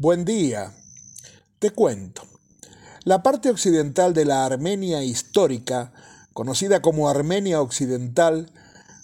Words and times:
buen 0.00 0.24
día. 0.24 0.72
Te 1.58 1.70
cuento. 1.70 2.22
La 3.02 3.24
parte 3.24 3.50
occidental 3.50 4.14
de 4.14 4.24
la 4.24 4.46
Armenia 4.46 5.02
histórica, 5.02 5.92
conocida 6.32 6.80
como 6.80 7.08
Armenia 7.08 7.60
Occidental, 7.60 8.52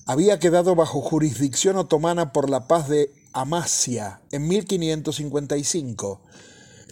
había 0.06 0.38
quedado 0.38 0.76
bajo 0.76 1.00
jurisdicción 1.00 1.76
otomana 1.78 2.32
por 2.32 2.48
la 2.48 2.68
paz 2.68 2.88
de 2.88 3.12
Amasya 3.32 4.20
en 4.30 4.46
1555 4.46 6.20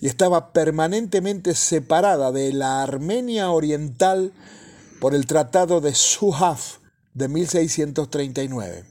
y 0.01 0.09
estaba 0.09 0.53
permanentemente 0.53 1.55
separada 1.55 2.33
de 2.33 2.53
la 2.53 2.83
Armenia 2.83 3.53
Oriental 3.53 4.33
por 5.01 5.15
el 5.15 5.27
Tratado 5.27 5.81
de 5.81 5.95
Suhaf 5.95 6.79
de 7.15 7.29
1639. 7.29 8.85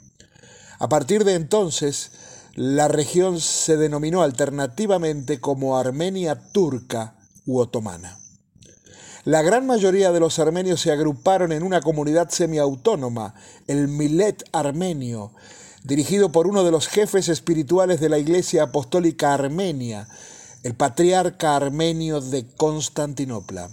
A 0.80 0.88
partir 0.88 1.26
de 1.26 1.34
entonces, 1.34 2.12
la 2.56 2.88
región 2.88 3.40
se 3.40 3.78
denominó 3.78 4.24
alternativamente 4.24 5.40
como 5.40 5.78
Armenia 5.78 6.52
turca 6.52 7.16
u 7.46 7.60
otomana. 7.60 8.18
La 9.24 9.42
gran 9.42 9.68
mayoría 9.68 10.12
de 10.12 10.20
los 10.20 10.40
armenios 10.40 10.82
se 10.82 10.92
agruparon 10.92 11.52
en 11.52 11.64
una 11.64 11.82
comunidad 11.82 12.30
semiautónoma, 12.30 13.36
el 13.68 13.88
Milet 13.88 14.44
armenio, 14.52 15.32
dirigido 15.84 16.32
por 16.32 16.48
uno 16.48 16.64
de 16.64 16.72
los 16.72 16.88
jefes 16.88 17.30
espirituales 17.30 18.00
de 18.00 18.10
la 18.10 18.18
Iglesia 18.18 18.64
Apostólica 18.64 19.34
Armenia, 19.34 20.08
el 20.64 20.74
patriarca 20.76 21.56
armenio 21.56 22.20
de 22.20 22.48
Constantinopla. 22.56 23.70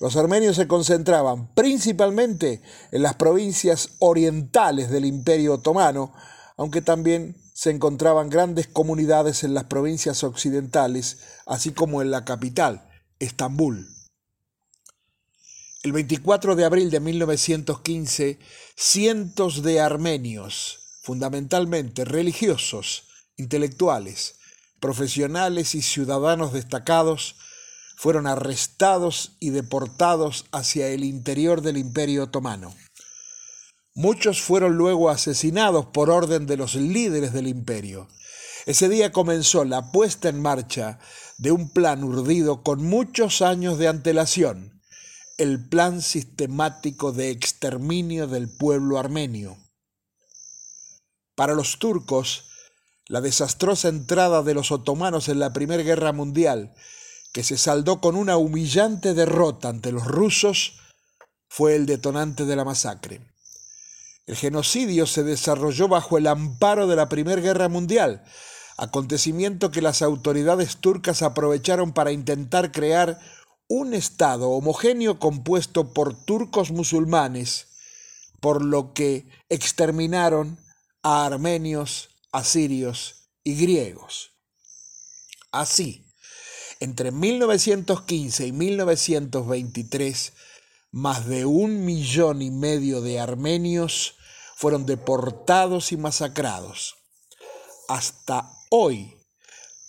Los 0.00 0.16
armenios 0.16 0.56
se 0.56 0.66
concentraban 0.66 1.54
principalmente 1.54 2.60
en 2.90 3.02
las 3.02 3.14
provincias 3.14 3.90
orientales 4.00 4.90
del 4.90 5.04
Imperio 5.04 5.54
Otomano, 5.54 6.12
aunque 6.62 6.80
también 6.80 7.34
se 7.54 7.70
encontraban 7.70 8.30
grandes 8.30 8.68
comunidades 8.68 9.42
en 9.42 9.52
las 9.52 9.64
provincias 9.64 10.22
occidentales, 10.22 11.18
así 11.44 11.72
como 11.72 12.02
en 12.02 12.12
la 12.12 12.24
capital, 12.24 12.88
Estambul. 13.18 13.88
El 15.82 15.90
24 15.90 16.54
de 16.54 16.64
abril 16.64 16.92
de 16.92 17.00
1915, 17.00 18.38
cientos 18.76 19.64
de 19.64 19.80
armenios, 19.80 21.00
fundamentalmente 21.02 22.04
religiosos, 22.04 23.08
intelectuales, 23.36 24.36
profesionales 24.78 25.74
y 25.74 25.82
ciudadanos 25.82 26.52
destacados, 26.52 27.34
fueron 27.96 28.28
arrestados 28.28 29.32
y 29.40 29.50
deportados 29.50 30.46
hacia 30.52 30.86
el 30.90 31.02
interior 31.02 31.60
del 31.60 31.76
Imperio 31.76 32.22
Otomano. 32.22 32.72
Muchos 33.94 34.40
fueron 34.40 34.76
luego 34.76 35.10
asesinados 35.10 35.86
por 35.86 36.08
orden 36.08 36.46
de 36.46 36.56
los 36.56 36.74
líderes 36.74 37.34
del 37.34 37.46
imperio. 37.46 38.08
Ese 38.64 38.88
día 38.88 39.12
comenzó 39.12 39.64
la 39.64 39.92
puesta 39.92 40.30
en 40.30 40.40
marcha 40.40 40.98
de 41.36 41.52
un 41.52 41.68
plan 41.68 42.02
urdido 42.02 42.62
con 42.62 42.82
muchos 42.82 43.42
años 43.42 43.76
de 43.76 43.88
antelación, 43.88 44.80
el 45.36 45.68
plan 45.68 46.00
sistemático 46.00 47.12
de 47.12 47.30
exterminio 47.30 48.28
del 48.28 48.48
pueblo 48.48 48.98
armenio. 48.98 49.58
Para 51.34 51.54
los 51.54 51.78
turcos, 51.78 52.44
la 53.08 53.20
desastrosa 53.20 53.88
entrada 53.88 54.42
de 54.42 54.54
los 54.54 54.70
otomanos 54.70 55.28
en 55.28 55.38
la 55.38 55.52
Primera 55.52 55.82
Guerra 55.82 56.12
Mundial, 56.12 56.74
que 57.32 57.42
se 57.42 57.58
saldó 57.58 58.00
con 58.00 58.16
una 58.16 58.36
humillante 58.38 59.12
derrota 59.12 59.68
ante 59.68 59.92
los 59.92 60.06
rusos, 60.06 60.78
fue 61.48 61.74
el 61.74 61.84
detonante 61.84 62.46
de 62.46 62.56
la 62.56 62.64
masacre. 62.64 63.31
El 64.26 64.36
genocidio 64.36 65.06
se 65.06 65.24
desarrolló 65.24 65.88
bajo 65.88 66.16
el 66.16 66.28
amparo 66.28 66.86
de 66.86 66.94
la 66.94 67.08
Primera 67.08 67.40
Guerra 67.40 67.68
Mundial, 67.68 68.24
acontecimiento 68.76 69.70
que 69.70 69.82
las 69.82 70.00
autoridades 70.00 70.76
turcas 70.76 71.22
aprovecharon 71.22 71.92
para 71.92 72.12
intentar 72.12 72.70
crear 72.70 73.18
un 73.68 73.94
Estado 73.94 74.50
homogéneo 74.50 75.18
compuesto 75.18 75.92
por 75.92 76.14
turcos 76.14 76.70
musulmanes, 76.70 77.68
por 78.40 78.62
lo 78.62 78.92
que 78.92 79.28
exterminaron 79.48 80.58
a 81.02 81.26
armenios, 81.26 82.10
asirios 82.30 83.30
y 83.42 83.56
griegos. 83.56 84.32
Así, 85.50 86.06
entre 86.78 87.10
1915 87.10 88.46
y 88.46 88.52
1923, 88.52 90.32
más 90.92 91.26
de 91.26 91.44
un 91.46 91.84
millón 91.84 92.42
y 92.42 92.50
medio 92.50 93.00
de 93.00 93.18
armenios 93.18 94.16
fueron 94.62 94.86
deportados 94.86 95.90
y 95.90 95.96
masacrados. 95.96 96.94
Hasta 97.88 98.48
hoy, 98.70 99.18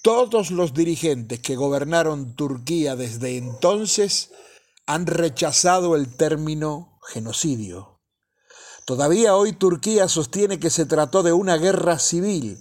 todos 0.01 0.49
los 0.49 0.73
dirigentes 0.73 1.39
que 1.41 1.55
gobernaron 1.55 2.35
Turquía 2.35 2.95
desde 2.95 3.37
entonces 3.37 4.31
han 4.87 5.05
rechazado 5.05 5.95
el 5.95 6.17
término 6.17 6.97
genocidio. 7.07 8.01
Todavía 8.85 9.35
hoy 9.35 9.53
Turquía 9.53 10.07
sostiene 10.07 10.59
que 10.59 10.71
se 10.71 10.87
trató 10.87 11.21
de 11.21 11.33
una 11.33 11.57
guerra 11.57 11.99
civil, 11.99 12.59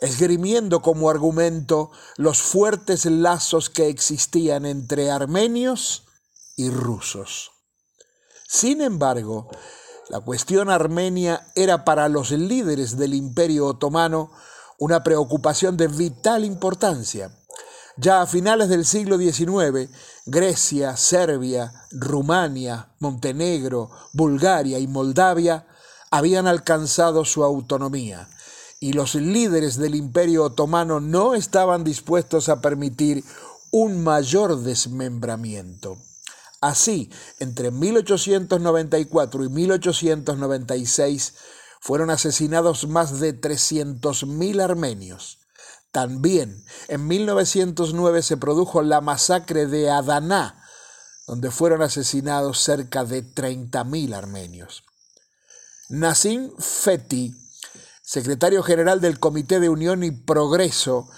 esgrimiendo 0.00 0.82
como 0.82 1.10
argumento 1.10 1.92
los 2.16 2.42
fuertes 2.42 3.04
lazos 3.04 3.70
que 3.70 3.86
existían 3.86 4.66
entre 4.66 5.12
armenios 5.12 6.08
y 6.56 6.70
rusos. 6.70 7.52
Sin 8.48 8.80
embargo, 8.80 9.48
la 10.12 10.20
cuestión 10.20 10.68
armenia 10.68 11.46
era 11.54 11.86
para 11.86 12.10
los 12.10 12.32
líderes 12.32 12.98
del 12.98 13.14
imperio 13.14 13.64
otomano 13.64 14.30
una 14.78 15.02
preocupación 15.02 15.78
de 15.78 15.88
vital 15.88 16.44
importancia. 16.44 17.30
Ya 17.96 18.20
a 18.20 18.26
finales 18.26 18.68
del 18.68 18.84
siglo 18.84 19.16
XIX, 19.16 19.88
Grecia, 20.26 20.98
Serbia, 20.98 21.72
Rumania, 21.92 22.90
Montenegro, 22.98 23.90
Bulgaria 24.12 24.78
y 24.78 24.86
Moldavia 24.86 25.66
habían 26.10 26.46
alcanzado 26.46 27.24
su 27.24 27.42
autonomía 27.42 28.28
y 28.80 28.92
los 28.92 29.14
líderes 29.14 29.78
del 29.78 29.94
imperio 29.94 30.44
otomano 30.44 31.00
no 31.00 31.34
estaban 31.34 31.84
dispuestos 31.84 32.50
a 32.50 32.60
permitir 32.60 33.24
un 33.70 34.04
mayor 34.04 34.58
desmembramiento. 34.58 35.96
Así, 36.62 37.10
entre 37.40 37.72
1894 37.72 39.44
y 39.44 39.48
1896 39.48 41.34
fueron 41.80 42.08
asesinados 42.10 42.86
más 42.86 43.18
de 43.18 43.38
300.000 43.38 44.62
armenios. 44.62 45.40
También 45.90 46.64
en 46.86 47.08
1909 47.08 48.22
se 48.22 48.36
produjo 48.36 48.80
la 48.82 49.00
masacre 49.00 49.66
de 49.66 49.90
Adana, 49.90 50.64
donde 51.26 51.50
fueron 51.50 51.82
asesinados 51.82 52.60
cerca 52.60 53.04
de 53.04 53.24
30.000 53.24 54.14
armenios. 54.14 54.84
Nassim 55.88 56.52
Fethi, 56.60 57.34
secretario 58.02 58.62
general 58.62 59.00
del 59.00 59.18
Comité 59.18 59.58
de 59.58 59.68
Unión 59.68 60.04
y 60.04 60.12
Progreso, 60.12 61.10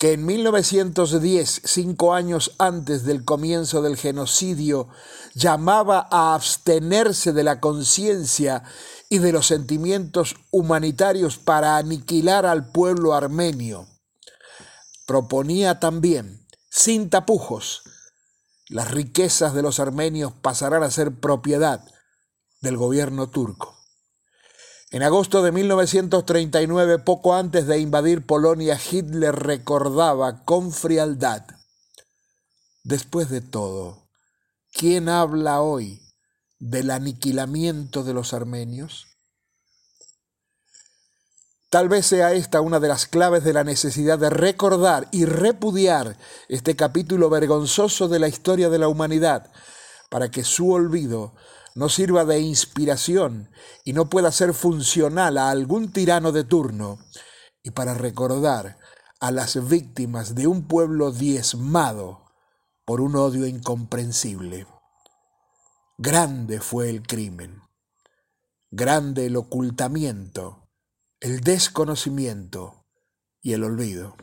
que 0.00 0.14
en 0.14 0.24
1910, 0.24 1.60
cinco 1.62 2.14
años 2.14 2.54
antes 2.58 3.04
del 3.04 3.22
comienzo 3.22 3.82
del 3.82 3.98
genocidio, 3.98 4.88
llamaba 5.34 6.08
a 6.10 6.34
abstenerse 6.34 7.34
de 7.34 7.44
la 7.44 7.60
conciencia 7.60 8.62
y 9.10 9.18
de 9.18 9.30
los 9.30 9.46
sentimientos 9.46 10.36
humanitarios 10.50 11.36
para 11.36 11.76
aniquilar 11.76 12.46
al 12.46 12.72
pueblo 12.72 13.12
armenio. 13.12 13.88
Proponía 15.06 15.80
también, 15.80 16.46
sin 16.70 17.10
tapujos, 17.10 17.82
las 18.70 18.90
riquezas 18.90 19.52
de 19.52 19.60
los 19.60 19.80
armenios 19.80 20.32
pasarán 20.32 20.82
a 20.82 20.90
ser 20.90 21.20
propiedad 21.20 21.84
del 22.62 22.78
gobierno 22.78 23.28
turco. 23.28 23.79
En 24.92 25.04
agosto 25.04 25.42
de 25.42 25.52
1939, 25.52 26.98
poco 26.98 27.36
antes 27.36 27.68
de 27.68 27.78
invadir 27.78 28.26
Polonia, 28.26 28.76
Hitler 28.90 29.36
recordaba 29.36 30.44
con 30.44 30.72
frialdad, 30.72 31.44
después 32.82 33.30
de 33.30 33.40
todo, 33.40 34.08
¿quién 34.72 35.08
habla 35.08 35.60
hoy 35.60 36.02
del 36.58 36.90
aniquilamiento 36.90 38.02
de 38.02 38.14
los 38.14 38.32
armenios? 38.32 39.06
Tal 41.70 41.88
vez 41.88 42.06
sea 42.06 42.32
esta 42.32 42.60
una 42.60 42.80
de 42.80 42.88
las 42.88 43.06
claves 43.06 43.44
de 43.44 43.52
la 43.52 43.62
necesidad 43.62 44.18
de 44.18 44.28
recordar 44.28 45.06
y 45.12 45.24
repudiar 45.24 46.18
este 46.48 46.74
capítulo 46.74 47.30
vergonzoso 47.30 48.08
de 48.08 48.18
la 48.18 48.26
historia 48.26 48.68
de 48.68 48.80
la 48.80 48.88
humanidad, 48.88 49.52
para 50.10 50.32
que 50.32 50.42
su 50.42 50.72
olvido 50.72 51.32
no 51.74 51.88
sirva 51.88 52.24
de 52.24 52.40
inspiración 52.40 53.50
y 53.84 53.92
no 53.92 54.10
pueda 54.10 54.32
ser 54.32 54.54
funcional 54.54 55.38
a 55.38 55.50
algún 55.50 55.92
tirano 55.92 56.32
de 56.32 56.44
turno, 56.44 56.98
y 57.62 57.70
para 57.70 57.94
recordar 57.94 58.78
a 59.20 59.30
las 59.30 59.68
víctimas 59.68 60.34
de 60.34 60.46
un 60.46 60.66
pueblo 60.66 61.12
diezmado 61.12 62.24
por 62.84 63.00
un 63.00 63.16
odio 63.16 63.46
incomprensible. 63.46 64.66
Grande 65.98 66.60
fue 66.60 66.88
el 66.88 67.02
crimen, 67.02 67.60
grande 68.70 69.26
el 69.26 69.36
ocultamiento, 69.36 70.68
el 71.20 71.40
desconocimiento 71.40 72.86
y 73.42 73.52
el 73.52 73.64
olvido. 73.64 74.16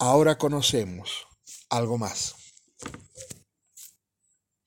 ahora 0.00 0.38
conocemos 0.38 1.26
algo 1.70 1.98
más. 1.98 2.37